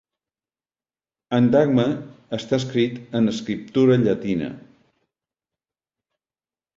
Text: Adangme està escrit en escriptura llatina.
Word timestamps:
Adangme 1.39 1.83
està 2.37 2.57
escrit 2.61 2.97
en 3.19 3.33
escriptura 3.33 3.99
llatina. 4.07 4.49